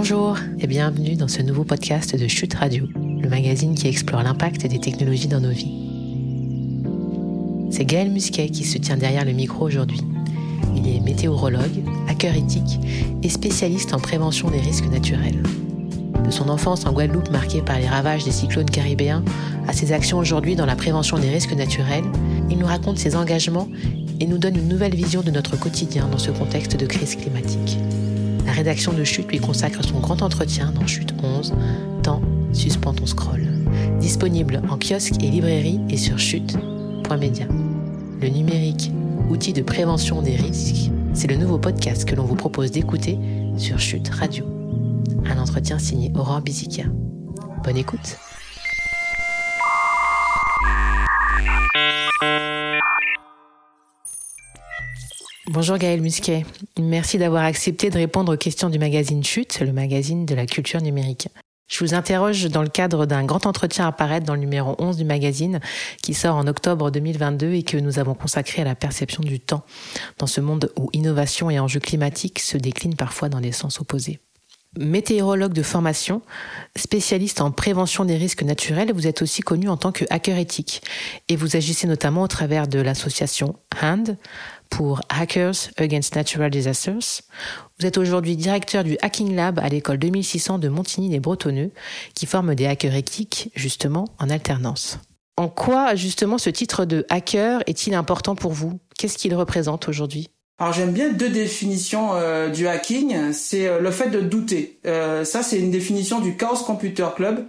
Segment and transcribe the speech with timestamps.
[0.00, 4.64] Bonjour et bienvenue dans ce nouveau podcast de Chute Radio, le magazine qui explore l'impact
[4.64, 5.74] des technologies dans nos vies.
[7.72, 10.00] C'est Gaël Musquet qui se tient derrière le micro aujourd'hui.
[10.76, 12.78] Il est météorologue, hacker éthique
[13.24, 15.42] et spécialiste en prévention des risques naturels.
[16.24, 19.24] De son enfance en Guadeloupe marquée par les ravages des cyclones caribéens
[19.66, 22.04] à ses actions aujourd'hui dans la prévention des risques naturels,
[22.48, 23.68] il nous raconte ses engagements
[24.20, 27.78] et nous donne une nouvelle vision de notre quotidien dans ce contexte de crise climatique.
[28.48, 31.52] La rédaction de Chute lui consacre son grand entretien dans Chute 11,
[32.02, 32.22] Temps,
[32.54, 33.46] suspend ton scroll.
[34.00, 37.46] Disponible en kiosque et librairie et sur chute.media.
[38.22, 38.90] Le numérique,
[39.28, 43.18] outil de prévention des risques, c'est le nouveau podcast que l'on vous propose d'écouter
[43.58, 44.46] sur Chute Radio.
[45.26, 46.84] Un entretien signé Aurore Bizikia.
[47.62, 48.16] Bonne écoute!
[55.50, 56.44] Bonjour Gaël Musquet.
[56.78, 60.82] Merci d'avoir accepté de répondre aux questions du magazine Chute, le magazine de la culture
[60.82, 61.28] numérique.
[61.68, 64.98] Je vous interroge dans le cadre d'un grand entretien à paraître dans le numéro 11
[64.98, 65.60] du magazine
[66.02, 69.64] qui sort en octobre 2022 et que nous avons consacré à la perception du temps
[70.18, 74.20] dans ce monde où innovation et enjeux climatiques se déclinent parfois dans des sens opposés.
[74.76, 76.20] Météorologue de formation,
[76.76, 80.82] spécialiste en prévention des risques naturels, vous êtes aussi connu en tant que hacker éthique
[81.28, 84.18] et vous agissez notamment au travers de l'association HAND,
[84.70, 87.22] pour Hackers Against Natural Disasters.
[87.78, 91.70] Vous êtes aujourd'hui directeur du Hacking Lab à l'école 2600 de Montigny-les-Bretonneux,
[92.14, 94.98] qui forme des hackers éthiques, justement, en alternance.
[95.36, 98.80] En quoi, justement, ce titre de hacker est-il important pour vous?
[98.98, 100.30] Qu'est-ce qu'il représente aujourd'hui?
[100.60, 103.32] Alors j'aime bien deux définitions euh, du hacking.
[103.32, 104.80] C'est euh, le fait de douter.
[104.86, 107.46] Euh, ça c'est une définition du Chaos Computer Club,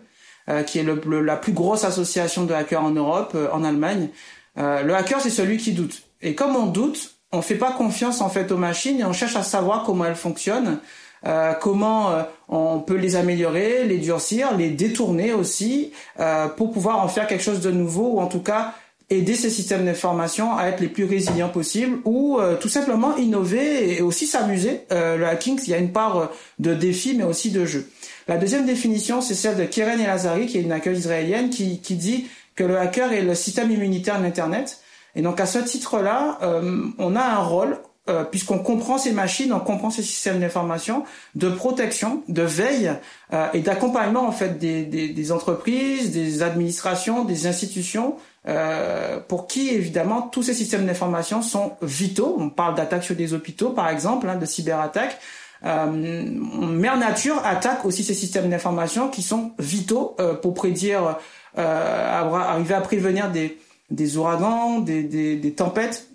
[0.66, 4.09] qui est la plus grosse association de hackers en Europe, en Allemagne.
[4.56, 6.08] le hacker c'est celui qui doute.
[6.22, 9.36] Et comme on doute, on fait pas confiance en fait aux machines et on cherche
[9.36, 10.80] à savoir comment elles fonctionnent,
[11.25, 17.03] euh, comment euh, on peut les améliorer, les durcir, les détourner aussi euh, pour pouvoir
[17.03, 18.74] en faire quelque chose de nouveau ou en tout cas
[19.09, 23.97] aider ces systèmes d'information à être les plus résilients possibles ou euh, tout simplement innover
[23.97, 24.81] et aussi s'amuser.
[24.91, 27.90] Euh, le hacking, il y a une part de défi mais aussi de jeu.
[28.28, 31.96] La deuxième définition, c'est celle de Keren Elazari, qui est une hacker israélienne, qui, qui
[31.96, 34.81] dit que le hacker est le système immunitaire de l'Internet.
[35.16, 39.53] Et donc à ce titre-là, euh, on a un rôle euh, puisqu'on comprend ces machines,
[39.53, 41.03] on comprend ces systèmes d'information,
[41.36, 42.92] de protection, de veille
[43.34, 48.16] euh, et d'accompagnement en fait des, des, des, entreprises, des administrations, des institutions,
[48.47, 52.36] euh, pour qui évidemment tous ces systèmes d'information sont vitaux.
[52.40, 55.20] On parle d'attaques sur des hôpitaux par exemple, hein, de cyberattaques.
[55.66, 61.18] Euh, Mère Nature attaque aussi ces systèmes d'information qui sont vitaux pour prédire,
[61.56, 63.59] arriver à prévenir des
[63.91, 66.07] des ouragans, des, des, des tempêtes,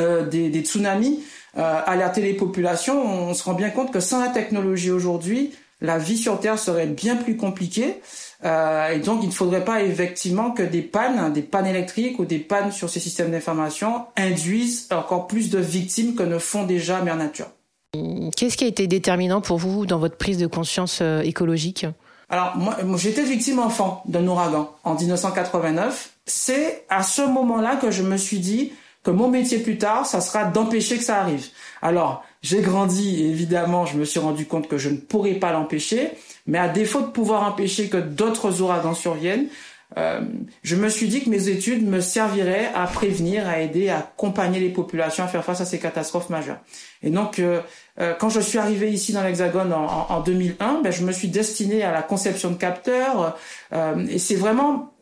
[0.00, 1.22] euh, des, des, tsunamis,
[1.58, 5.98] euh, alerter les populations, on se rend bien compte que sans la technologie aujourd'hui, la
[5.98, 8.00] vie sur Terre serait bien plus compliquée.
[8.44, 12.24] Euh, et donc, il ne faudrait pas effectivement que des pannes, des pannes électriques ou
[12.24, 17.02] des pannes sur ces systèmes d'information induisent encore plus de victimes que ne font déjà
[17.02, 17.48] Mère Nature.
[18.36, 21.84] Qu'est-ce qui a été déterminant pour vous dans votre prise de conscience euh, écologique?
[22.30, 26.11] Alors, moi, j'étais victime enfant d'un ouragan en 1989.
[26.26, 28.72] C'est à ce moment-là que je me suis dit
[29.02, 31.46] que mon métier plus tard, ça sera d'empêcher que ça arrive.
[31.80, 36.10] Alors, j'ai grandi, évidemment, je me suis rendu compte que je ne pourrais pas l'empêcher,
[36.46, 39.48] mais à défaut de pouvoir empêcher que d'autres ouragans surviennent,
[39.98, 40.20] euh,
[40.62, 44.58] je me suis dit que mes études me serviraient à prévenir, à aider, à accompagner
[44.58, 46.60] les populations à faire face à ces catastrophes majeures.
[47.02, 47.60] Et donc, euh,
[48.00, 51.28] euh, quand je suis arrivé ici dans l'Hexagone en, en, 2001, ben, je me suis
[51.28, 53.36] destiné à la conception de capteurs.
[54.08, 54.94] et c'est vraiment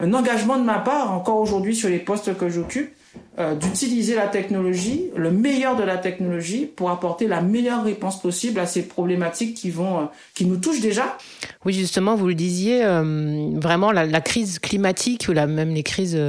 [0.00, 2.90] engagement de ma part, encore aujourd'hui sur les postes que j'occupe,
[3.38, 8.60] euh, d'utiliser la technologie, le meilleur de la technologie, pour apporter la meilleure réponse possible
[8.60, 11.16] à ces problématiques qui vont, euh, qui nous touchent déjà.
[11.64, 15.82] Oui, justement, vous le disiez, euh, vraiment la, la, crise climatique ou la, même les
[15.82, 16.20] crises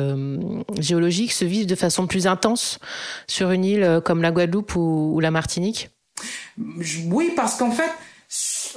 [0.79, 2.79] géologiques se vivent de façon plus intense
[3.27, 5.89] sur une île comme la Guadeloupe ou, ou la Martinique?
[6.57, 7.91] Oui, parce qu'en fait,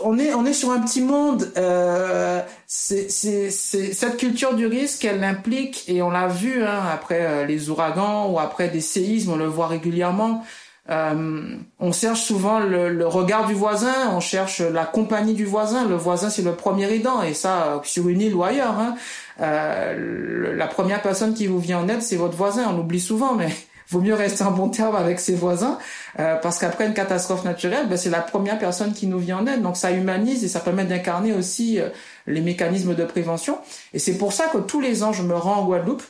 [0.03, 1.53] on est on est sur un petit monde.
[1.57, 7.45] Euh, c'est cette culture du risque, elle implique et on l'a vu hein, après euh,
[7.45, 10.45] les ouragans ou après des séismes, on le voit régulièrement.
[10.91, 15.87] Euh, on cherche souvent le, regard du voisin, on cherche la compagnie du voisin.
[15.87, 18.79] Le voisin, c'est le premier aidant, et ça, euh, sur une île ou ailleurs.
[18.79, 18.97] Hein.
[19.41, 22.67] Euh, la première personne qui vous vient en aide, c'est votre voisin.
[22.71, 23.55] On l'oublie souvent, mais
[23.91, 25.79] vaut mieux rester en bon terme avec ses voisins,
[26.19, 29.47] euh, parce qu'après une catastrophe naturelle, ben, c'est la première personne qui nous vient en
[29.47, 29.63] aide.
[29.63, 31.89] Donc ça humanise et ça permet d'incarner aussi euh,
[32.27, 33.59] les mécanismes de prévention.
[33.95, 36.03] Et c'est pour ça que tous les ans, je me rends en Guadeloupe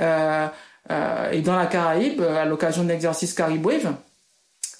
[0.00, 0.48] euh,
[1.30, 3.94] et dans la Caraïbe à l'occasion de l'exercice Caribwave.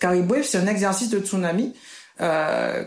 [0.01, 1.75] Caribwave, c'est un exercice de tsunami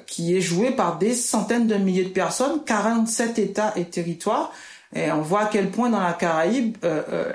[0.06, 4.52] qui est joué par des centaines de milliers de personnes, 47 États et territoires.
[4.96, 6.78] Et on voit à quel point dans la Caraïbe,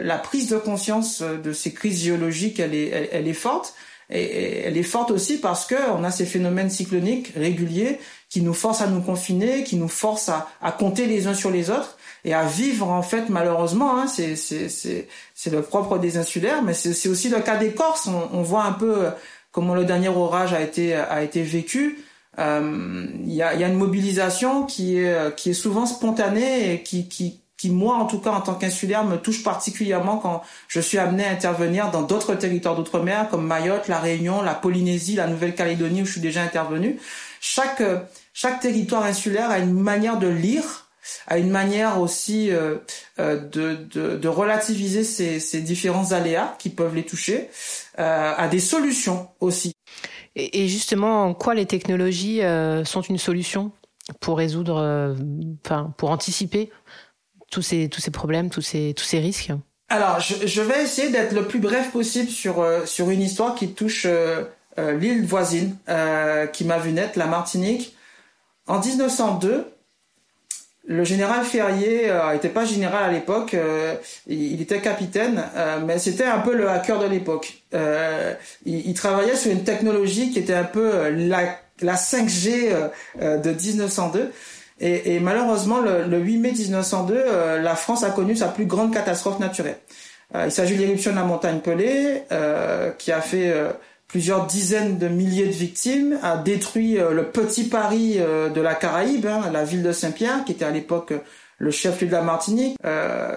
[0.00, 3.74] la prise de conscience de ces crises géologiques, elle est, elle est forte.
[4.10, 8.54] Et, elle est forte aussi parce que on a ces phénomènes cycloniques réguliers qui nous
[8.54, 11.98] forcent à nous confiner, qui nous forcent à, à compter les uns sur les autres
[12.24, 13.98] et à vivre en fait malheureusement.
[13.98, 18.08] Hein, c'est c'est le propre des insulaires, mais c'est aussi le cas des Corses.
[18.08, 19.10] On, voit un peu euh,
[19.52, 22.04] comment le dernier orage a été a été vécu.
[22.38, 27.70] Euh, il y, a, une mobilisation qui est qui est souvent spontanée et qui qui
[27.70, 31.30] moi en tout cas en tant qu'insulaire me touche particulièrement quand je suis amené à
[31.30, 36.12] intervenir dans d'autres territoires d'outre-mer comme Mayotte, la Réunion, la Polynésie, la Nouvelle-Calédonie où je
[36.12, 36.98] suis déjà intervenu.
[37.40, 37.82] Chaque
[38.40, 40.86] chaque territoire insulaire a une manière de lire,
[41.26, 42.76] a une manière aussi euh,
[43.18, 47.50] euh, de, de, de, relativiser ces, ces, différents aléas qui peuvent les toucher,
[47.98, 49.72] euh, a des solutions aussi.
[50.36, 53.72] Et, et, justement, en quoi les technologies euh, sont une solution
[54.20, 55.14] pour résoudre, euh,
[55.64, 56.70] enfin pour anticiper
[57.50, 59.52] tous ces tous ces problèmes, tous ces tous ces risques
[59.88, 63.72] Alors, je, vais essayer d'être le plus bref possible sur euh, sur une histoire qui
[63.72, 64.44] touche euh,
[64.78, 65.76] euh, l'île voisine,
[66.52, 67.96] qui m'a vu naître, la Martinique.
[68.66, 69.66] En 1902,
[70.86, 73.56] le général Ferrier n'était pas général à l'époque,
[74.26, 75.42] il, il, était capitaine,
[75.84, 77.62] mais c'était un peu le hacker de l'époque.
[77.72, 82.70] Il, il, travaillait sur une technologie qui était un peu la, la 5G
[83.20, 84.32] de 1902.
[84.80, 88.66] Et, et malheureusement, le, le, 8 mai 1902, euh, la France a connu sa plus
[88.66, 89.78] grande catastrophe naturelle.
[90.34, 93.70] Euh, il s'agit de l'éruption de la montagne Pelée, euh, qui a fait euh,
[94.08, 99.50] plusieurs dizaines de milliers de victimes, a détruit le petit Paris de la Caraïbe, hein,
[99.52, 101.12] la ville de Saint-Pierre, qui était à l'époque
[101.58, 102.78] le chef-lieu de la Martinique.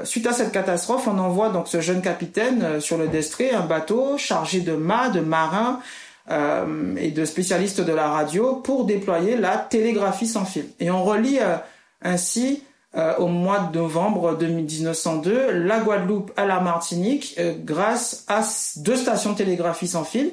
[0.06, 4.18] suite à cette catastrophe, on envoie donc ce jeune capitaine sur le Destré, un bateau
[4.18, 5.82] chargé de mâts, de marins,
[6.32, 10.66] euh, et de spécialistes de la radio pour déployer la télégraphie sans fil.
[10.80, 11.58] Et on relie euh,
[12.02, 12.64] ainsi
[12.96, 18.42] euh, au mois de novembre 1902 la Guadeloupe à la Martinique grâce à
[18.78, 20.32] deux stations télégraphie sans fil,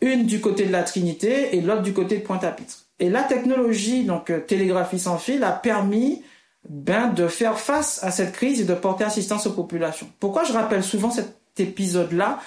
[0.00, 2.86] une du côté de la Trinité et l'autre du côté de Pointe-à-Pitre.
[2.98, 6.22] Et la technologie, donc télégraphie sans fil, a permis
[6.66, 10.08] ben, de faire face à cette crise et de porter assistance aux populations.
[10.18, 12.40] Pourquoi je rappelle souvent cet épisode-là?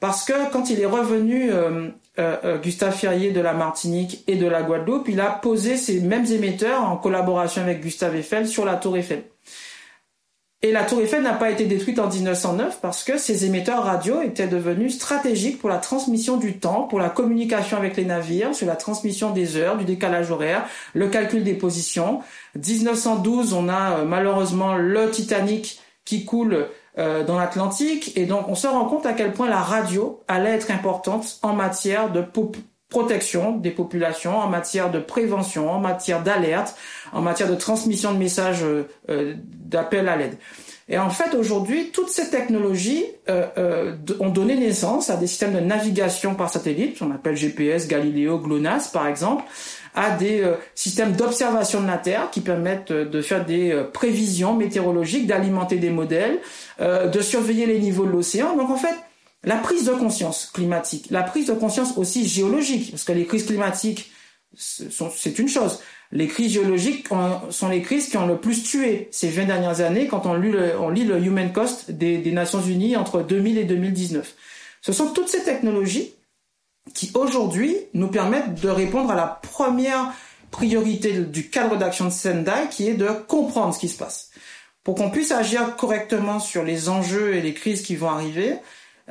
[0.00, 1.50] Parce que quand il est revenu
[2.18, 6.26] euh, Gustave Ferrier de la Martinique et de la Guadeloupe, il a posé ces mêmes
[6.26, 9.24] émetteurs en collaboration avec Gustave Eiffel sur la tour Eiffel.
[10.64, 14.22] Et la tour Eiffel n'a pas été détruite en 1909 parce que ces émetteurs radio
[14.22, 18.66] étaient devenus stratégiques pour la transmission du temps, pour la communication avec les navires, sur
[18.66, 20.64] la transmission des heures, du décalage horaire,
[20.94, 22.20] le calcul des positions.
[22.54, 26.68] 1912, on a euh, malheureusement le Titanic qui coule
[26.98, 28.16] euh, dans l'Atlantique.
[28.16, 31.52] Et donc, on se rend compte à quel point la radio allait être importante en
[31.52, 32.24] matière de
[32.88, 36.76] protection des populations, en matière de prévention, en matière d'alerte,
[37.12, 40.36] en matière de transmission de messages euh, euh d'appel à l'aide.
[40.88, 45.54] Et en fait, aujourd'hui, toutes ces technologies euh, euh, ont donné naissance à des systèmes
[45.54, 49.44] de navigation par satellite, on appelle GPS, Galileo, GLONASS par exemple,
[49.94, 53.84] à des euh, systèmes d'observation de la Terre qui permettent euh, de faire des euh,
[53.84, 56.40] prévisions météorologiques, d'alimenter des modèles,
[56.80, 58.56] de surveiller les niveaux de l'océan.
[58.56, 58.96] Donc en fait,
[59.44, 63.46] la prise de conscience climatique, la prise de conscience aussi géologique, parce que les crises
[63.46, 64.10] climatiques,
[64.56, 65.80] c'est une chose.
[66.12, 67.08] Les crises géologiques
[67.50, 71.04] sont les crises qui ont le plus tué ces 20 dernières années quand on lit
[71.04, 74.34] le, Human Cost des Nations Unies entre 2000 et 2019.
[74.80, 76.14] Ce sont toutes ces technologies
[76.92, 80.12] qui aujourd'hui nous permettent de répondre à la première
[80.50, 84.30] priorité du cadre d'action de Sendai, qui est de comprendre ce qui se passe.
[84.84, 88.56] Pour qu'on puisse agir correctement sur les enjeux et les crises qui vont arriver,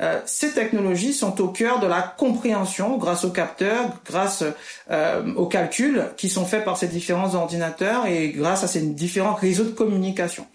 [0.00, 4.42] euh, ces technologies sont au cœur de la compréhension grâce aux capteurs, grâce
[4.90, 9.34] euh, aux calculs qui sont faits par ces différents ordinateurs et grâce à ces différents
[9.34, 10.46] réseaux de communication.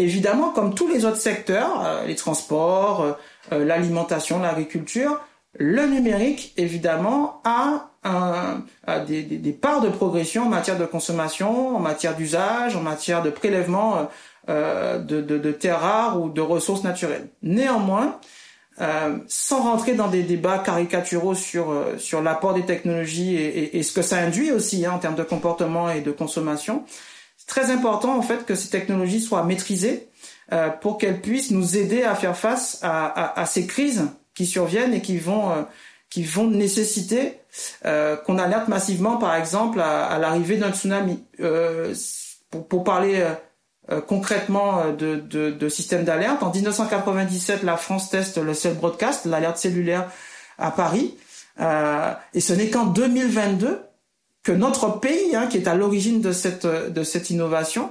[0.00, 3.12] Évidemment, comme tous les autres secteurs, euh, les transports, euh,
[3.52, 5.20] euh, l'alimentation, l'agriculture,
[5.58, 8.62] le numérique, évidemment, a, un,
[9.06, 13.22] des, des, des, parts de progression en matière de consommation, en matière d'usage, en matière
[13.22, 14.08] de prélèvement
[14.48, 17.28] de, de, de, terres rares ou de ressources naturelles.
[17.42, 18.18] Néanmoins,
[18.80, 23.78] euh, sans rentrer dans des débats caricaturaux sur, euh, sur l'apport des technologies et, et,
[23.78, 26.84] et, ce que ça induit aussi hein, en termes de comportement et de consommation,
[27.36, 30.08] c'est très important en fait que ces technologies soient maîtrisées
[30.52, 34.46] euh, pour qu'elles puissent nous aider à faire face à, à, à ces crises qui
[34.46, 35.62] surviennent et qui vont euh,
[36.08, 37.38] qui vont nécessiter
[37.84, 41.22] euh, qu'on alerte massivement, par exemple, à, à l'arrivée d'un tsunami.
[42.50, 43.24] Pour, pour, parler
[44.06, 49.58] concrètement de, de, de système d'alerte, en 1997, la France teste le Cell Broadcast, l'alerte
[49.58, 50.10] cellulaire
[50.58, 51.16] à Paris,
[51.58, 53.80] et ce n'est qu'en 2022
[54.42, 57.90] que notre pays, hein, qui est à l'origine de cette de cette innovation,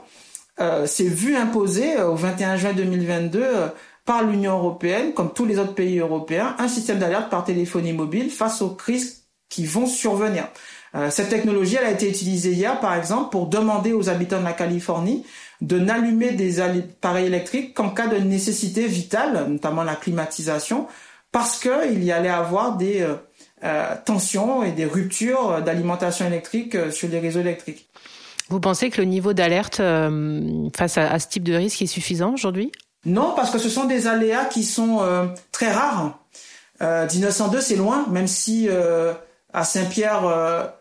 [0.60, 3.68] euh, s'est vu imposer euh, au 21 juin 2022 euh,
[4.04, 8.30] par l'Union européenne, comme tous les autres pays européens, un système d'alerte par téléphonie mobile
[8.30, 10.48] face aux crises qui vont survenir.
[11.10, 14.54] cette technologie, elle a été utilisée hier, par exemple, pour demander aux habitants de la
[14.54, 15.26] Californie
[15.62, 20.88] de n'allumer des appareils électriques qu'en cas de nécessité vitale, notamment la climatisation,
[21.32, 23.06] parce qu'il y allait avoir des
[24.06, 27.90] tensions et des ruptures d'alimentation électrique sur les réseaux électriques.
[28.50, 32.34] Vous pensez que le niveau d'alerte euh, face à, ce type de risque est suffisant
[32.34, 32.72] aujourd'hui?
[33.06, 36.20] Non, parce que ce sont des aléas qui sont euh, très rares.
[36.82, 39.14] Euh, 1902, c'est loin, même si euh,
[39.54, 40.72] à Saint-Pierre,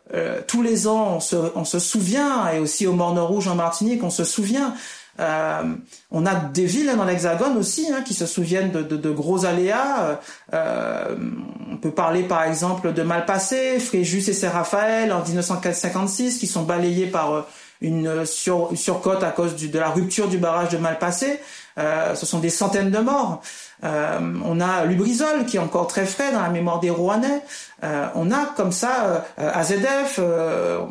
[0.46, 4.10] tous les ans, on se, on se souvient, et aussi au Morne-Rouge en Martinique, on
[4.10, 4.74] se souvient.
[5.18, 9.44] on a des villes dans l'Hexagone aussi hein, qui se souviennent de, de, de gros
[9.44, 10.20] aléas.
[10.52, 17.06] on peut parler par exemple de Malpassé, Fréjus et Saint-Raphaël en 1956 qui sont balayés
[17.06, 17.46] par
[17.80, 21.40] une sur, surcote à cause du, de la rupture du barrage de Malpassé.
[21.78, 23.40] Euh, ce sont des centaines de morts.
[23.84, 27.42] Euh, on a Lubrizol qui est encore très frais dans la mémoire des Rouennais.
[27.84, 30.18] Euh, on a comme ça euh, AZF.
[30.18, 30.86] Euh,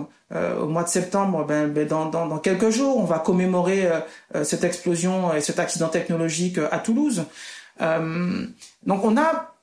[0.61, 3.89] au mois de septembre, ben, ben dans, dans, quelques jours, on va commémorer
[4.43, 7.23] cette explosion et cet accident technologique à Toulouse.
[7.79, 9.53] donc on a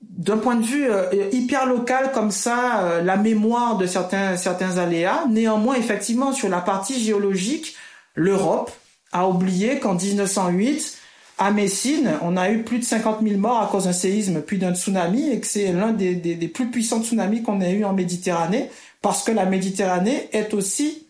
[0.00, 0.88] d'un point de vue
[1.30, 5.26] hyper local comme ça, la mémoire de certains, certains aléas.
[5.28, 7.76] Néanmoins, effectivement, sur la partie géologique,
[8.14, 8.70] l'Europe
[9.12, 10.97] a oublié qu'en 1908,
[11.38, 14.58] à Messine, on a eu plus de 50 000 morts à cause d'un séisme puis
[14.58, 16.16] d'un tsunami et que c'est l'un des,
[16.48, 18.70] plus puissants tsunamis qu'on ait eu en Méditerranée
[19.02, 21.06] parce que la Méditerranée est aussi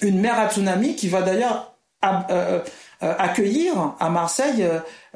[0.00, 2.60] une mer à tsunami qui va d'ailleurs euh,
[3.00, 4.66] accueillir à Marseille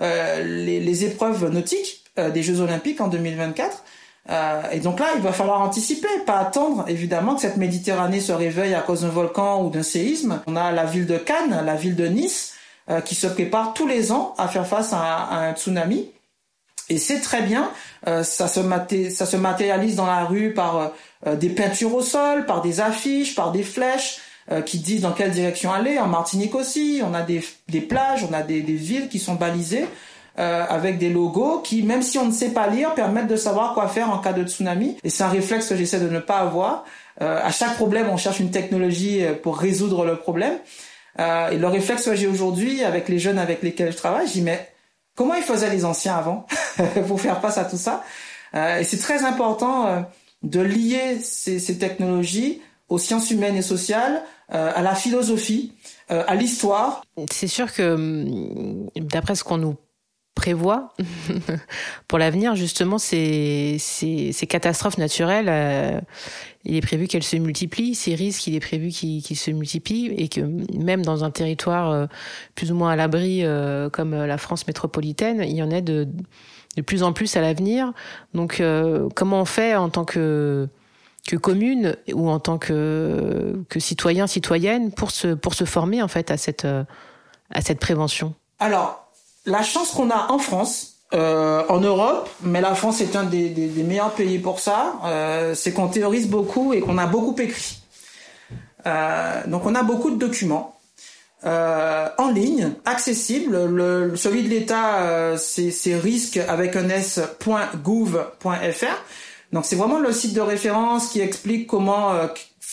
[0.01, 3.85] les, les épreuves nautiques euh, des Jeux Olympiques en 2024.
[4.31, 8.33] Euh, et donc là, il va falloir anticiper, pas attendre évidemment que cette Méditerranée se
[8.33, 10.41] réveille à cause d'un volcan ou d'un séisme.
[10.47, 12.55] On a la ville de Cannes, la ville de Nice,
[12.91, 16.11] euh, qui se prépare tous les ans à faire face à, un tsunami.
[16.89, 17.71] Et c'est très bien,
[18.07, 18.61] euh, ça, se
[19.11, 20.93] ça se matérialise dans la rue par
[21.27, 24.21] des peintures au sol, par des affiches, par des flèches
[24.65, 25.99] qui disent dans quelle direction aller.
[25.99, 29.35] En Martinique aussi, on a des, des plages, on a des, des villes qui sont
[29.35, 29.89] balisées.
[30.39, 33.73] Euh, avec des logos qui, même si on ne sait pas lire, permettent de savoir
[33.73, 34.99] quoi faire en cas de tsunami.
[35.03, 36.85] Et c'est un réflexe que j'essaie de ne pas avoir.
[37.23, 40.53] Euh, à chaque problème, on cherche une technologie euh, pour résoudre le problème.
[41.19, 44.43] Euh, et le réflexe que j'ai aujourd'hui avec les jeunes avec lesquels je travaille, j'y
[44.43, 44.69] mets
[45.15, 46.47] comment ils faisaient les anciens avant
[47.09, 48.05] pour faire face à tout ça?
[48.55, 50.07] et c'est très important
[50.43, 55.75] de lier ces, ces, technologies aux sciences humaines et sociales, à la philosophie,
[56.09, 57.03] à l'histoire.
[57.31, 59.77] C'est sûr que hum, d'après ce qu'on nous
[60.37, 60.93] prévoit
[62.09, 62.55] pour l'avenir.
[62.55, 66.01] Justement ces, ces, catastrophes naturelles euh,
[66.65, 70.29] il est prévu qu'elles se multiplient ces risques il est prévu qu'ils se multiplient et
[70.29, 70.41] que
[70.79, 72.07] même dans un territoire euh,
[72.55, 76.07] plus ou moins à l'abri euh, comme la France métropolitaine il y en a de,
[76.77, 77.93] de plus en plus à l'avenir.
[78.35, 78.63] Donc
[79.17, 80.69] comment on fait en tant que
[81.27, 86.09] que commune ou en tant que, que citoyen citoyenne pour se pour se former en
[86.09, 88.35] fait à cette à cette prévention?
[88.61, 89.06] Alors
[89.47, 93.49] la chance qu'on a en France, euh, en Europe, mais la France est un des,
[93.49, 97.41] des, des meilleurs pays pour ça, euh, c'est qu'on théorise beaucoup et qu'on a beaucoup
[97.41, 97.79] écrit.
[98.87, 100.77] Euh, donc on a beaucoup de documents
[101.45, 103.67] euh, en ligne, accessibles.
[103.67, 108.25] Le, celui de l'État, euh, c'est risque avec un s.gouv.fr.
[109.53, 112.27] Donc c'est vraiment le site de référence qui explique comment euh,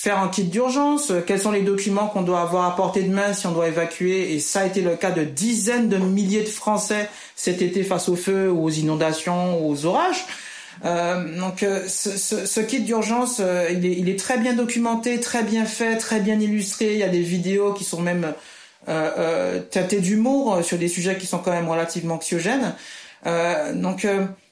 [0.04, 3.14] faire un kit d'urgence, euh, quels sont les documents qu'on doit avoir à portée de
[3.14, 4.34] main si on doit évacuer.
[4.34, 8.10] Et ça a été le cas de dizaines de milliers de Français cet été face
[8.10, 10.26] au feu aux inondations aux orages.
[10.84, 14.54] Euh, donc euh, ce, ce, ce, kit d'urgence, euh, il, est, il, est, très bien
[14.54, 16.92] documenté, très bien fait, très bien illustré.
[16.92, 18.34] Il y a des vidéos qui sont même
[18.90, 22.76] euh, teintées d'humour sur des sujets qui sont quand même relativement anxiogènes.
[23.76, 24.06] donc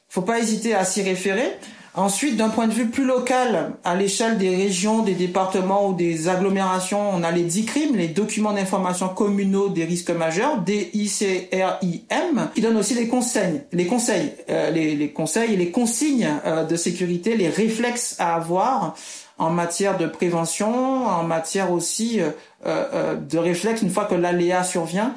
[0.08, 1.58] faut pas hésiter à s'y référer.
[1.94, 6.30] Ensuite, d'un point de vue plus local, à l'échelle des régions, des départements ou des
[6.30, 12.78] agglomérations, on a les DICRIM, les documents d'information communaux des risques majeurs, D-I-C-R-I-M, qui donnent
[12.78, 17.50] aussi les conseils, les conseils, euh, les, conseils et les consignes euh, de sécurité, les
[17.50, 18.96] réflexes à avoir
[19.38, 22.22] en matière de prévention, en matière aussi
[22.66, 25.14] euh, de réflexes une fois que l'aléa survient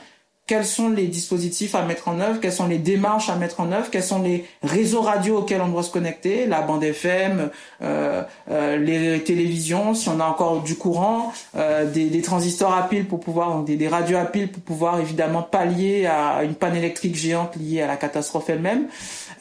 [0.47, 3.73] quels sont les dispositifs à mettre en œuvre, quelles sont les démarches à mettre en
[3.73, 7.51] œuvre, quels sont les réseaux radio auxquels on doit se connecter, la bande FM,
[7.83, 13.07] euh, euh, les télévisions, si on a encore du courant, euh, des, transistors à pile
[13.07, 17.17] pour pouvoir, des, des, radios à pile pour pouvoir évidemment pallier à une panne électrique
[17.17, 18.89] géante liée à la catastrophe elle-même.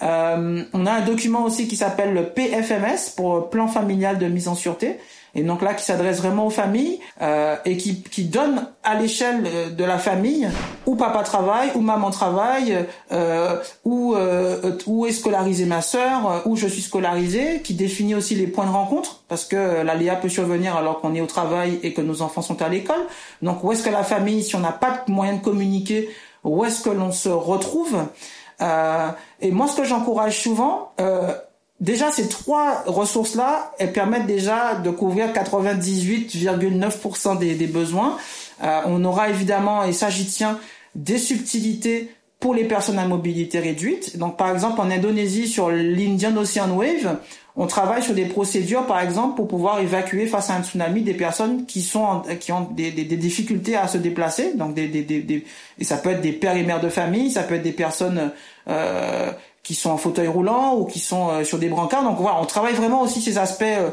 [0.02, 4.48] Euh, on a un document aussi qui s'appelle le PFMS pour Plan familial de mise
[4.48, 4.98] en sûreté
[5.36, 9.44] et donc là qui s'adresse vraiment aux familles euh, et qui, qui donne à l'échelle
[9.46, 10.50] euh, de la famille
[10.86, 16.56] où papa travaille, où maman travaille, euh, où, euh, où est scolarisée ma sœur, où
[16.56, 20.76] je suis scolarisé, qui définit aussi les points de rencontre parce que l'aléa peut survenir
[20.76, 23.02] alors qu'on est au travail et que nos enfants sont à l'école.
[23.42, 26.10] Donc où est-ce que la famille, si on n'a pas de moyen de communiquer,
[26.44, 28.04] où est-ce que l'on se retrouve?
[28.62, 29.10] Euh,
[29.42, 31.34] Et moi, ce que j'encourage souvent, euh,
[31.84, 38.18] déjà ces trois ressources-là, elles permettent déjà de couvrir 98,9% des, des, besoins.
[38.64, 40.58] Euh, on aura évidemment, et ça j'y tiens,
[40.96, 42.10] des subtilités
[42.40, 44.18] pour les personnes à mobilité réduite.
[44.18, 47.18] Donc par exemple en Indonésie sur l'Indian Ocean Wave,
[47.56, 51.14] on travaille sur des procédures, par exemple, pour pouvoir évacuer face à un tsunami des
[51.14, 54.56] personnes qui sont qui ont des, des, des difficultés à se déplacer.
[54.56, 55.46] Donc, des, des,
[55.78, 58.32] et ça peut être des pères et mères de famille, ça peut être des personnes
[58.68, 59.32] euh,
[59.64, 62.04] qui sont en fauteuil roulant ou qui sont euh, sur des brancards.
[62.04, 63.90] Donc voilà, on travaille vraiment aussi ces aspects euh,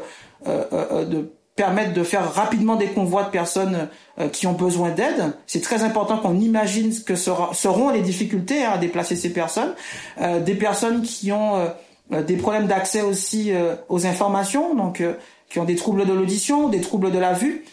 [0.47, 3.89] euh, euh de permettre de faire rapidement des convois de personnes
[4.33, 5.35] qui ont besoin d'aide.
[5.47, 9.75] C'est très important qu'on imagine ce que seront les difficultés hein, à déplacer ces personnes.
[10.19, 11.71] des personnes qui ont
[12.13, 15.15] euh, des problèmes d'accès aussi euh, aux informations, donc euh,
[15.49, 17.65] qui ont des troubles de l'audition, des troubles de la vue.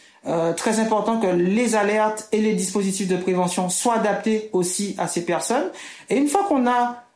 [0.57, 5.23] très important que les alertes et les dispositifs de prévention soient adaptés aussi à ces
[5.23, 5.69] personnes.
[6.09, 7.06] Et une fois qu'on a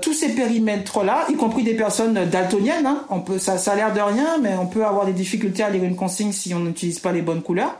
[0.00, 3.92] tous ces périmètres-là, y compris des personnes daltoniennes, hein, on peut, ça, ça a l'air
[3.92, 6.98] de rien, mais on peut avoir des difficultés à lire une consigne si on n'utilise
[6.98, 7.76] pas les bonnes couleurs.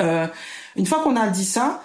[0.00, 1.82] une fois qu'on a dit ça,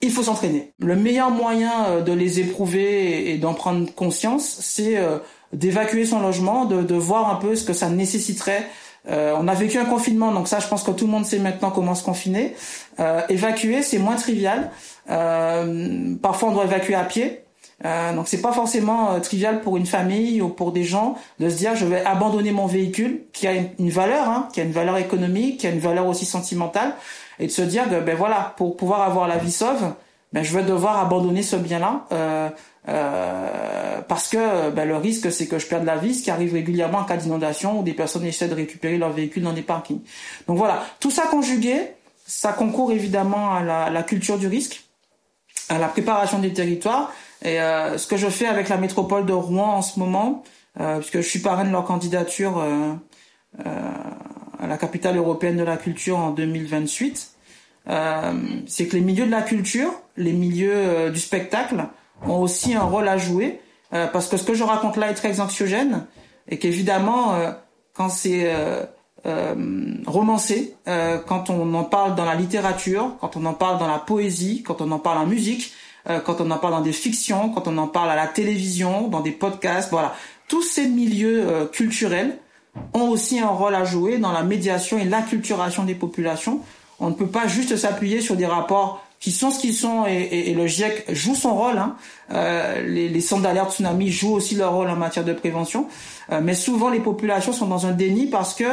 [0.00, 0.72] il faut s'entraîner.
[0.78, 4.96] Le meilleur moyen de les éprouver et d'en prendre conscience, c'est
[5.52, 8.68] d'évacuer son logement, de, de, voir un peu ce que ça nécessiterait.
[9.08, 11.38] Euh, on a vécu un confinement, donc ça, je pense que tout le monde sait
[11.38, 12.54] maintenant comment se confiner.
[13.00, 14.70] Euh, évacuer, c'est moins trivial.
[15.10, 17.40] Euh, parfois, on doit évacuer à pied.
[17.84, 21.48] Euh, donc c'est pas forcément euh, trivial pour une famille ou pour des gens de
[21.48, 24.72] se dire je vais abandonner mon véhicule qui a une, valeur, hein, qui a une
[24.72, 26.94] valeur économique, qui a une valeur aussi sentimentale,
[27.38, 29.92] et de se dire que ben voilà pour pouvoir avoir la vie sauve,
[30.32, 32.06] ben je vais devoir abandonner ce bien-là.
[32.12, 32.48] Euh,
[32.88, 36.54] euh, parce que ben, le risque, c'est que je perde la vie, ce qui arrive
[36.54, 40.00] régulièrement en cas d'inondation où des personnes essaient de récupérer leur véhicule dans des parkings.
[40.46, 41.92] Donc voilà, tout ça conjugué,
[42.26, 44.84] ça concourt évidemment à la, la culture du risque,
[45.68, 47.12] à la préparation des territoires.
[47.42, 50.42] Et euh, ce que je fais avec la métropole de Rouen en ce moment,
[50.80, 52.94] euh, puisque je suis parrain de leur candidature euh,
[53.64, 53.90] euh,
[54.60, 57.34] à la capitale européenne de la culture en 2028,
[58.66, 61.86] c'est que les milieux de la culture, les milieux du spectacle,
[62.26, 63.60] ont aussi un rôle à jouer
[63.94, 66.06] euh, parce que ce que je raconte là est très anxiogène
[66.48, 67.52] et qu'évidemment euh,
[67.94, 68.84] quand c'est euh,
[70.06, 70.74] romancé,
[71.26, 74.80] quand on en parle dans la littérature, quand on en parle dans la poésie, quand
[74.80, 75.72] on en parle en musique,
[76.24, 79.20] quand on en parle dans des fictions, quand on en parle à la télévision, dans
[79.20, 80.14] des podcasts, voilà,
[80.48, 82.38] tous ces milieux culturels
[82.94, 86.60] ont aussi un rôle à jouer dans la médiation et l'acculturation des populations.
[87.00, 90.54] On ne peut pas juste s'appuyer sur des rapports qui sont ce qu'ils sont et,
[90.54, 91.78] le GIEC joue son rôle.
[91.78, 91.96] Hein.
[92.32, 95.88] Euh, les, les centres d'alerte tsunami jouent aussi leur rôle en matière de prévention,
[96.30, 98.64] euh, mais souvent les populations sont dans un déni parce que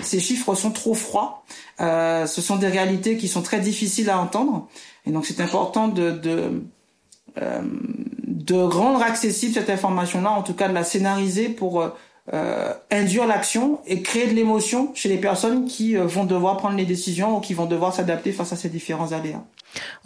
[0.00, 1.44] ces chiffres sont trop froids.
[1.80, 4.68] Euh, ce sont des réalités qui sont très difficiles à entendre,
[5.06, 6.62] et donc c'est important de,
[7.40, 7.60] euh,
[8.26, 11.88] de rendre accessible cette information-là, en tout cas de la scénariser pour euh,
[12.32, 16.74] euh, induire l'action et créer de l'émotion chez les personnes qui euh, vont devoir prendre
[16.74, 19.42] les décisions ou qui vont devoir s'adapter face à ces différents aléas.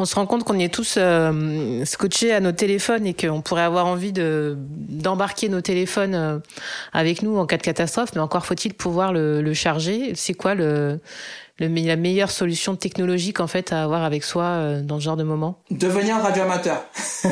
[0.00, 3.62] On se rend compte qu'on est tous euh, scotchés à nos téléphones et qu'on pourrait
[3.62, 6.42] avoir envie de d'embarquer nos téléphones
[6.92, 10.12] avec nous en cas de catastrophe, mais encore faut-il pouvoir le, le charger.
[10.16, 10.98] C'est quoi le,
[11.59, 15.16] le, la meilleure solution technologique en fait à avoir avec soi euh, dans ce genre
[15.16, 16.85] de moment Devenir radioamateur.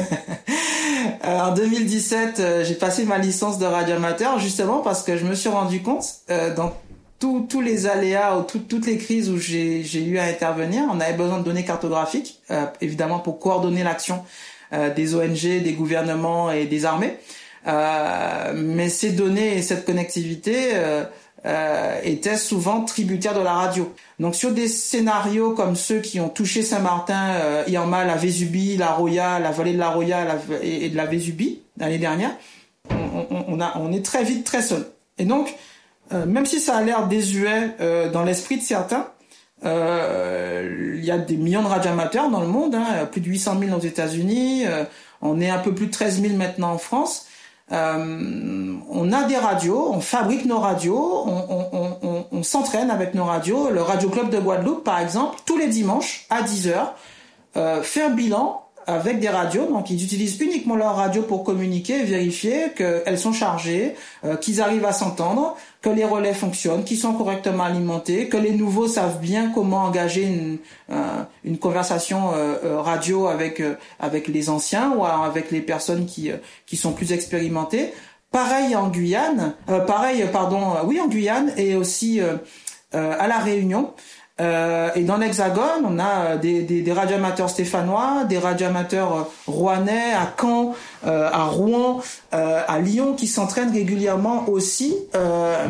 [1.25, 5.35] Euh, en 2017, euh, j'ai passé ma licence de radioamateur justement parce que je me
[5.35, 6.77] suis rendu compte euh, dans
[7.19, 11.39] tous les aléas ou toutes les crises où j'ai eu à intervenir, on avait besoin
[11.39, 12.43] de données cartographiques,
[12.83, 14.23] évidemment pour coordonner l'action
[14.95, 17.17] des ONG, des gouvernements et des armées.
[18.55, 20.75] mais ces données et cette connectivité
[21.47, 23.95] euh, étaient souvent tributaires de la radio.
[24.19, 28.91] Donc sur des scénarios comme ceux qui ont touché Saint-Martin, euh, Irma, la Vésubie, la
[28.91, 30.27] Roya, la vallée de la Roya
[30.63, 32.33] et, de la Vésubie l'année dernière,
[32.91, 34.87] on, on, a, on est très vite très seul.
[35.19, 35.55] Et donc,
[36.13, 39.09] euh, même si ça a l'air désuet euh, dans l'esprit de certains,
[39.63, 43.77] il y a des millions de radioamateurs dans le monde, hein, plus de 800 000
[43.77, 44.65] aux États-Unis,
[45.23, 47.26] on est un peu plus de 13 000 maintenant en France.
[47.73, 51.27] Euh, on a des radios, on fabrique nos radios,
[52.31, 53.71] on, s'entraîne avec nos radios.
[53.71, 56.75] Le Radio Club de Guadeloupe, par exemple, tous les dimanches à 10h,
[57.57, 59.67] euh, fait un bilan avec des radios.
[59.67, 63.95] Donc ils utilisent uniquement leur radio pour communiquer vérifier qu'elles sont chargées,
[64.25, 68.53] euh, qu'ils arrivent à s'entendre, que les relais fonctionnent, qu'ils sont correctement alimentés, que les
[68.53, 70.59] nouveaux savent bien comment engager une,
[70.91, 73.63] euh, conversation euh, radio avec
[73.99, 76.31] avec les anciens ou avec les personnes qui
[76.67, 77.93] qui sont plus expérimentées.
[78.31, 79.55] Pareil en Guyane,
[79.87, 82.21] pareil pardon, oui en Guyane et aussi
[82.93, 83.93] à la Réunion.
[84.39, 89.23] Euh, et dans l'Hexagone, on a euh, des, des, des radioamateurs stéphanois, des radioamateurs euh,
[89.47, 90.75] rouennais, à Caen,
[91.07, 92.03] euh, à Rouen,
[92.35, 94.95] euh, à Lyon, qui s'entraînent régulièrement aussi,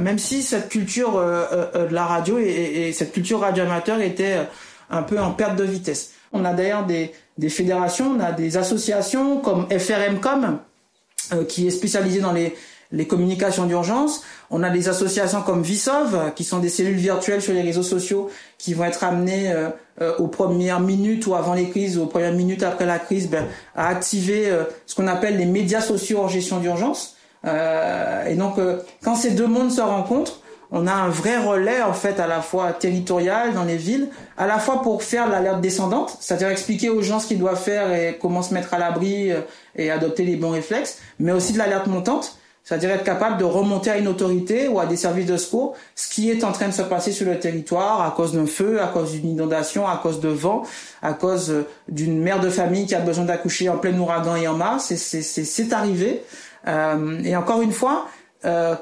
[0.00, 4.38] même si cette culture de la radio et, et, cette culture radioamateur était
[4.90, 6.12] un peu en perte de vitesse.
[6.32, 10.58] On a d'ailleurs des, des fédérations, on a des associations comme FRMcom,
[11.48, 12.54] qui est spécialisée dans les
[12.92, 14.22] les communications d'urgence.
[14.50, 18.30] On a des associations comme Visov, qui sont des cellules virtuelles sur les réseaux sociaux,
[18.58, 19.68] qui vont être amenées euh,
[20.00, 23.28] euh, aux premières minutes ou avant les crises, ou aux premières minutes après la crise,
[23.28, 27.16] ben, à activer euh, ce qu'on appelle les médias sociaux en gestion d'urgence.
[27.44, 28.54] et donc,
[29.04, 30.40] quand ces deux mondes se rencontrent,
[30.72, 34.48] on a un vrai relais en fait à la fois territorial dans les villes, à
[34.48, 38.18] la fois pour faire l'alerte descendante, c'est-à-dire expliquer aux gens ce qu'ils doivent faire et
[38.20, 39.30] comment se mettre à l'abri
[39.76, 43.90] et adopter les bons réflexes, mais aussi de l'alerte montante c'est-à-dire être capable de remonter
[43.90, 46.74] à une autorité ou à des services de secours ce qui est en train de
[46.74, 50.20] se passer sur le territoire à cause d'un feu, à cause d'une inondation, à cause
[50.20, 50.64] de vent,
[51.00, 54.48] à cause euh, d'une mère de famille qui a besoin d'accoucher en plein ouragan et
[54.48, 54.92] en mars.
[54.94, 56.24] C'est arrivé.
[56.66, 58.08] Euh, et encore une fois,
[58.44, 58.74] euh,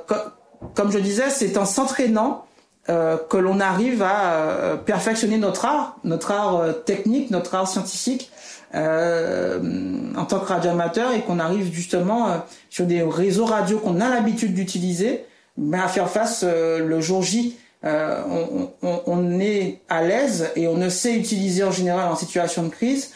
[0.74, 2.46] comme je disais, c'est en s'entraînant
[2.88, 8.30] euh, que l'on arrive à euh, perfectionner notre art, notre art technique, notre art scientifique
[8.74, 14.52] en tant que radioamateur et qu'on arrive justement sur des réseaux radio qu'on a l'habitude
[14.52, 15.24] d'utiliser
[15.56, 17.56] ben, à faire face le jour J.
[17.84, 22.64] On, on, on, est à l'aise et on ne sait utiliser en général en situation
[22.64, 23.12] de crise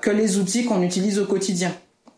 [0.00, 1.72] que les outils qu'on utilise au quotidien.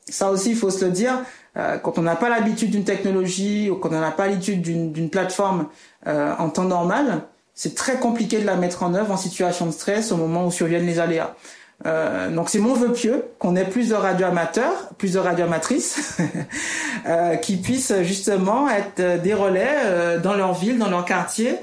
[0.08, 1.22] Ça aussi, il faut se le dire,
[1.56, 5.10] euh, quand on n'a pas l'habitude d'une technologie ou quand on n'a pas l'habitude d'une
[5.10, 5.68] plateforme
[6.06, 7.22] euh, en temps normal,
[7.54, 10.50] c'est très compliqué de la mettre en œuvre en situation de stress au moment où
[10.50, 11.34] surviennent les aléas.
[11.84, 16.16] Euh, donc c'est mon vœu pieux qu'on ait plus de radioamateurs, plus de radioamatrices
[17.06, 21.56] euh, qui puissent justement être des relais euh, dans leur ville, dans leur quartier,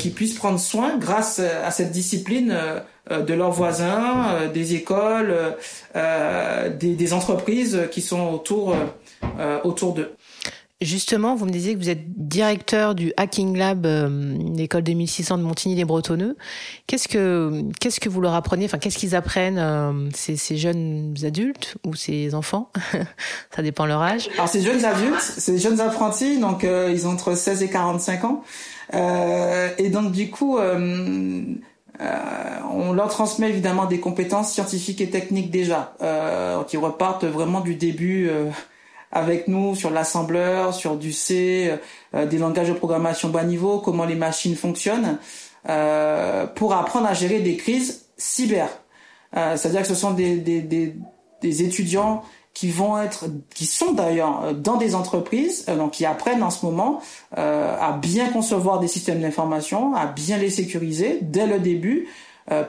[0.00, 2.52] qui puissent prendre soin grâce à cette discipline
[3.08, 5.32] de leurs voisins, des écoles,
[5.94, 8.74] des, des, entreprises qui sont autour
[9.62, 10.16] autour d'eux.
[10.82, 15.42] Justement, vous me disiez que vous êtes directeur du Hacking Lab, euh, l'école 2600 de
[15.44, 16.36] Montigny-les-Bretonneux.
[16.88, 21.14] Qu'est-ce que qu'est-ce que vous leur apprenez Enfin, qu'est-ce qu'ils apprennent euh, ces, ces, jeunes
[21.22, 22.70] adultes ou ces enfants?
[23.54, 24.28] Ça dépend leur âge.
[24.34, 28.42] Alors, ces jeunes adultes, ces jeunes apprentis, donc ils ont entre 16 et 45 ans,
[29.78, 30.58] et donc du coup.
[32.74, 35.94] on leur transmet évidemment des compétences scientifiques et techniques déjà,
[36.66, 38.28] qui repartent vraiment du début
[39.12, 41.72] avec nous sur l'assembleur, sur du C,
[42.14, 45.18] euh, des langages de programmation bas niveau, comment les machines fonctionnent,
[45.68, 48.68] euh, pour apprendre à gérer des crises cyber.
[49.36, 50.94] Euh, C'est-à-dire que ce sont des, des, des,
[51.40, 52.22] des, étudiants
[52.54, 56.64] qui vont être, qui sont d'ailleurs dans des entreprises, euh, donc qui apprennent en ce
[56.66, 57.00] moment
[57.38, 62.08] euh, à bien concevoir des systèmes d'information, à bien les sécuriser dès le début,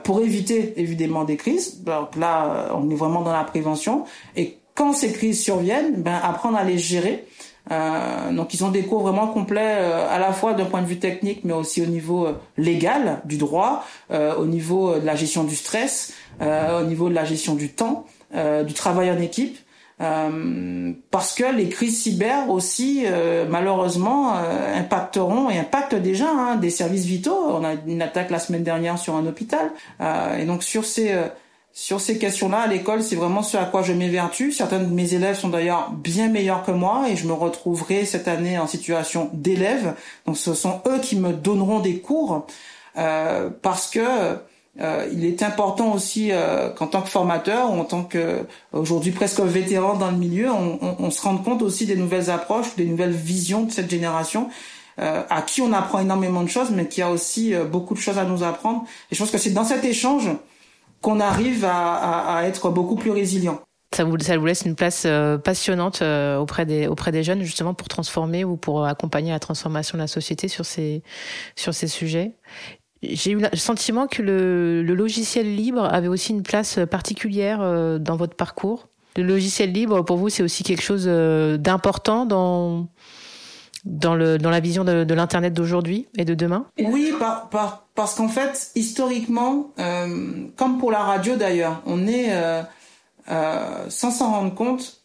[0.04, 1.82] pour éviter évidemment des crises.
[1.82, 4.04] Donc là, on est vraiment dans la prévention
[4.36, 7.26] et quand ces crises surviennent, ben, apprendre à les gérer.
[7.70, 10.86] Euh, donc ils ont des cours vraiment complets euh, à la fois d'un point de
[10.86, 15.16] vue technique mais aussi au niveau euh, légal du droit, euh, au niveau de la
[15.16, 18.06] gestion du stress, au niveau de la gestion du temps,
[18.66, 19.56] du travail en équipe.
[19.98, 23.04] parce que les crises cyber aussi
[23.48, 27.38] malheureusement impacteront et impactent déjà hein, des services vitaux.
[27.50, 29.70] On a une attaque la semaine dernière sur un hôpital
[30.36, 31.14] et donc sur ces
[31.76, 34.52] sur ces questions-là, à l'école, c'est vraiment ce à quoi je m'évertue.
[34.52, 38.28] Certains de mes élèves sont d'ailleurs bien meilleurs que moi et je me retrouverai cette
[38.28, 39.94] année en situation d'élève.
[40.24, 42.46] Donc ce sont eux qui me donneront des cours
[42.96, 44.00] euh, parce que
[44.80, 49.10] euh, il est important aussi euh, qu'en tant que formateur ou en tant que aujourd'hui
[49.10, 52.76] presque vétéran dans le milieu, on, on, on, se rende compte aussi des nouvelles approches,
[52.76, 54.48] des nouvelles visions de cette génération.
[55.00, 57.98] Euh, à qui on apprend énormément de choses, mais qui a aussi euh, beaucoup de
[57.98, 58.84] choses à nous apprendre.
[59.10, 60.28] Et je pense que c'est dans cet échange
[61.04, 63.60] qu'on arrive à, être beaucoup plus résilient.
[63.94, 67.42] Ça vous, ça vous laisse une place euh, passionnante euh, auprès des auprès des jeunes
[67.42, 71.02] justement pour transformer ou pour accompagner la transformation de la société sur ces
[71.56, 72.32] sur ces sujets?
[73.02, 77.98] J'ai eu le sentiment que le, le, logiciel libre avait aussi une place particulière euh,
[77.98, 78.88] dans votre parcours.
[79.16, 82.88] Le logiciel libre, pour vous, c'est aussi quelque chose d'important dans
[83.84, 86.64] dans, le, dans la vision de, de l'Internet d'aujourd'hui et de demain?
[86.78, 92.28] Oui, par, par, parce qu'en fait, historiquement, euh, comme pour la radio d'ailleurs, on est...
[92.30, 92.62] Euh,
[93.88, 95.00] sans s'en rendre compte,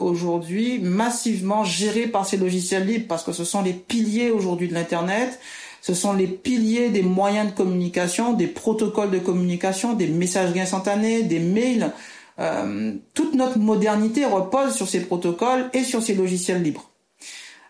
[0.00, 4.74] aujourd'hui massivement gérés par ces logiciels libres parce que ce sont les piliers aujourd'hui de
[4.74, 5.38] l'internet
[5.82, 11.24] ce sont les piliers des moyens de communication, des protocoles de communication, des messageries instantanées,
[11.24, 11.90] des mails.
[12.38, 16.91] Euh, toute notre modernité repose sur ces protocoles et sur ces logiciels libres.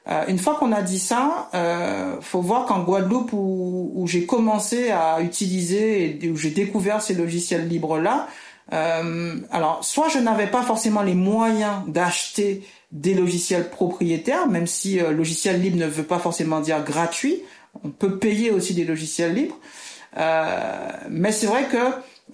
[0.08, 4.26] Euh, une fois qu'on a dit ça, euh, faut voir qu'en Guadeloupe où, où j'ai
[4.26, 8.28] commencé à utiliser et où j'ai découvert ces logiciels libres là,
[8.72, 15.00] euh, alors soit je n'avais pas forcément les moyens d'acheter des logiciels propriétaires, même si
[15.00, 17.42] euh, logiciel libre ne veut pas forcément dire gratuit
[17.84, 19.58] on peut payer aussi des logiciels libres.
[20.18, 21.78] Euh, mais c'est vrai que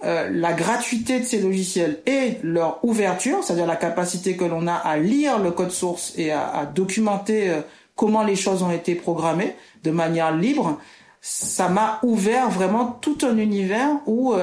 [0.03, 4.73] euh, la gratuité de ces logiciels et leur ouverture, c'est-à-dire la capacité que l'on a
[4.73, 7.61] à lire le code source et à, documenter euh,
[7.95, 10.79] comment les choses ont été programmées de manière libre,
[11.21, 14.33] ça m'a ouvert vraiment tout un univers où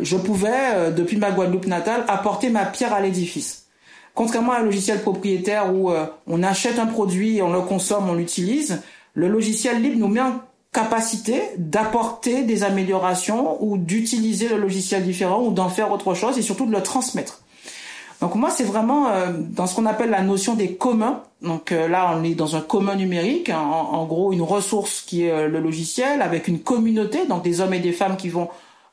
[0.00, 3.66] je pouvais, depuis ma Guadeloupe natale, apporter ma pierre à l'édifice.
[4.14, 5.92] Contrairement à un logiciel propriétaire où
[6.26, 8.80] on achète un produit, on le consomme, on l'utilise,
[9.12, 10.40] le logiciel libre nous met en
[10.74, 16.42] capacité d'apporter des améliorations ou d'utiliser le logiciel différent ou d'en faire autre chose et
[16.42, 17.40] surtout de le transmettre.
[18.20, 21.22] Donc moi, c'est vraiment euh, dans ce qu'on appelle la notion des communs.
[21.42, 25.24] Donc euh, là, on est dans un commun numérique, en, en, gros une ressource qui
[25.24, 28.48] est euh, le logiciel, avec une communauté, donc des hommes et des femmes qui vont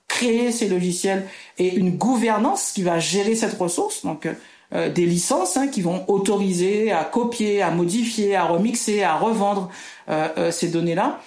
[0.07, 1.25] créer ces logiciels
[1.57, 4.05] et une gouvernance qui va gérer cette ressource.
[4.05, 4.27] Donc
[4.73, 9.69] des licences hein, qui vont autoriser à copier, à modifier, à remixer, à revendre
[10.51, 11.19] ces données-là.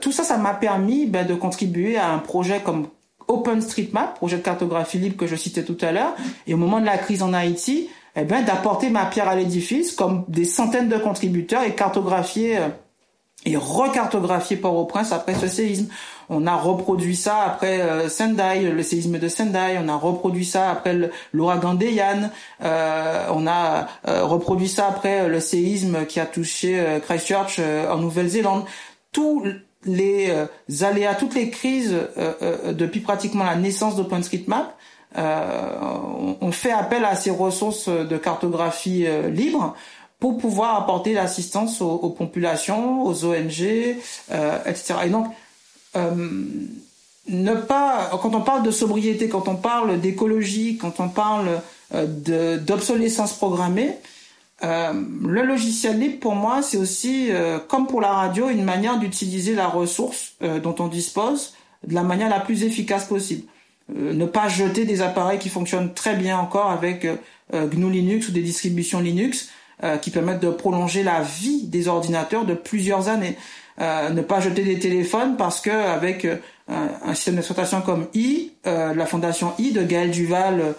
[0.00, 2.88] Tout ça, ça m'a permis ben, de contribuer à un projet comme
[3.28, 6.14] OpenStreetMap, projet de cartographie libre que je citais tout à l'heure.
[6.46, 9.92] Et au moment de la crise en Haïti, eh ben, d'apporter ma pierre à l'édifice,
[9.92, 12.58] comme des centaines de contributeurs et cartographier
[13.44, 15.88] et recartographier Port-au-Prince après ce séisme.
[16.28, 19.78] On a reproduit ça après euh, Sendai, le séisme de Sendai.
[19.82, 22.30] On a reproduit ça après l'ouragan Dayan.
[22.62, 27.98] Euh, on a euh, reproduit ça après le séisme qui a touché euh, Christchurch en
[27.98, 28.64] Nouvelle-Zélande.
[29.10, 29.44] Tous
[29.84, 30.30] les
[30.82, 31.96] aléas, toutes les crises
[32.68, 34.76] depuis pratiquement la naissance d'OpenStreetMap
[35.18, 35.68] euh,
[36.40, 39.74] on fait appel à ces ressources de cartographie libre
[40.22, 43.96] pour pouvoir apporter l'assistance aux, populations, aux ONG,
[44.30, 44.94] euh, etc.
[45.06, 45.26] Et donc,
[45.96, 46.14] euh,
[47.28, 51.60] ne pas, quand on parle de sobriété, quand on parle d'écologie, quand on parle
[51.92, 53.96] euh, d'obsolescence programmée,
[54.64, 58.98] euh, le logiciel libre, pour moi, c'est aussi, euh, comme pour la radio, une manière
[58.98, 61.54] d'utiliser la ressource euh, dont on dispose
[61.86, 63.42] de la manière la plus efficace possible.
[63.92, 67.04] ne pas jeter des appareils qui fonctionnent très bien encore avec
[67.52, 69.50] GNU Linux ou des distributions Linux,
[70.00, 73.36] qui permettent de prolonger la vie des ordinateurs de plusieurs années.
[73.80, 76.36] Euh, ne pas jeter des téléphones parce que avec euh,
[76.68, 80.74] un système d'exploitation comme I, la fondation I de Gaël Duval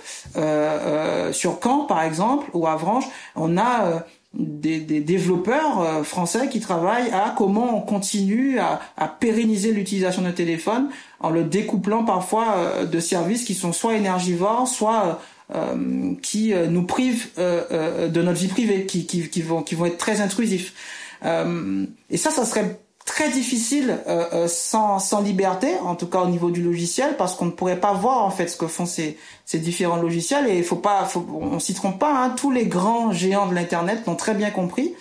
[1.34, 4.04] sur Caen par exemple ou Avranches, on a
[4.34, 10.32] des, des, développeurs français qui travaillent à comment on continue à, à pérenniser l'utilisation de
[10.32, 15.20] téléphone en le découplant parfois de services qui sont soit énergivores, soit
[15.54, 19.76] euh, qui euh, nous privent euh, de notre vie privée, qui, qui, qui, vont, qui
[19.76, 20.74] vont être très intrusifs.
[21.22, 24.00] et ça, ça serait très difficile
[24.48, 27.94] sans, sans liberté, en tout cas au niveau du logiciel, parce qu'on ne pourrait pas
[27.94, 30.48] voir en fait ce que font ces, ces différents logiciels.
[30.48, 32.14] Et il faut pas, faut, on s'y trompe pas.
[32.14, 34.94] Hein, tous les grands géants de l'internet l'ont très bien compris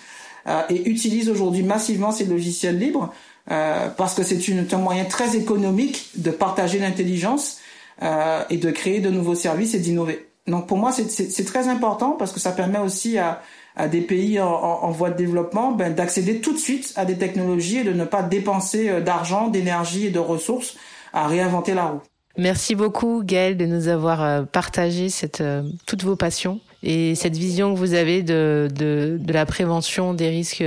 [0.69, 3.13] et utilisent aujourd'hui massivement ces logiciels libres
[3.45, 7.59] parce que c'est un moyen très économique de partager l'intelligence
[8.01, 10.27] et de créer de nouveaux services et d'innover.
[10.47, 13.41] Donc pour moi, c'est très important parce que ça permet aussi à,
[13.75, 17.79] à des pays en, voie de développement ben, d'accéder tout de suite à des technologies
[17.79, 20.75] et de ne pas dépenser euh, d'argent, d'énergie et de ressources
[21.11, 22.01] à réinventer la roue.
[22.37, 25.07] Merci beaucoup Gaël de nous avoir euh, partagé
[25.39, 30.13] euh, toutes vos passions et cette vision que vous avez de, de, de la prévention
[30.13, 30.63] des risques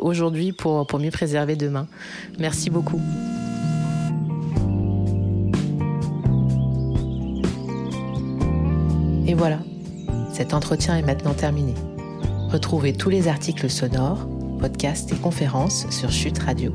[0.00, 1.88] aujourd'hui pour, pour mieux préserver demain.
[2.38, 3.00] Merci beaucoup.
[9.26, 9.58] Et voilà,
[10.32, 11.74] cet entretien est maintenant terminé.
[12.56, 14.26] Retrouvez tous les articles sonores,
[14.58, 16.72] podcasts et conférences sur Chute Radio.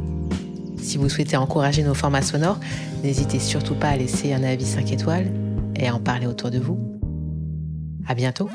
[0.78, 2.60] Si vous souhaitez encourager nos formats sonores,
[3.04, 5.32] n'hésitez surtout pas à laisser un avis 5 étoiles
[5.76, 6.78] et à en parler autour de vous.
[8.08, 8.48] À bientôt!